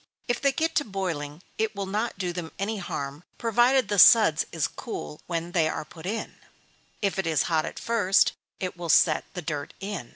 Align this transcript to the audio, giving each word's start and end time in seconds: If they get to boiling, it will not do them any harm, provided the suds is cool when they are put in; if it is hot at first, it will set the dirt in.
If 0.27 0.41
they 0.41 0.51
get 0.51 0.73
to 0.77 0.83
boiling, 0.83 1.43
it 1.59 1.75
will 1.75 1.85
not 1.85 2.17
do 2.17 2.33
them 2.33 2.51
any 2.57 2.77
harm, 2.79 3.23
provided 3.37 3.87
the 3.87 3.99
suds 3.99 4.47
is 4.51 4.67
cool 4.67 5.21
when 5.27 5.51
they 5.51 5.69
are 5.69 5.85
put 5.85 6.07
in; 6.07 6.37
if 7.03 7.19
it 7.19 7.27
is 7.27 7.43
hot 7.43 7.65
at 7.67 7.77
first, 7.77 8.33
it 8.59 8.75
will 8.75 8.89
set 8.89 9.25
the 9.35 9.43
dirt 9.43 9.75
in. 9.79 10.09